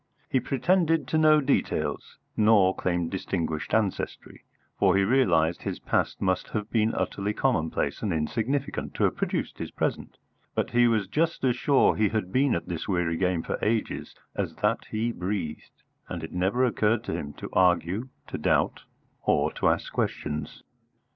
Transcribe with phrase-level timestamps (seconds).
[0.27, 4.43] He pretended to no details, nor claimed distinguished ancestry,
[4.79, 9.59] for he realised his past must have been utterly commonplace and insignificant to have produced
[9.59, 10.17] his present;
[10.55, 14.15] but he was just as sure he had been at this weary game for ages
[14.35, 18.81] as that he breathed, and it never occurred to him to argue, to doubt,
[19.25, 20.63] or to ask questions.